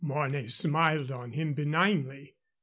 [0.03, 2.35] Mornay smiled on him benignly.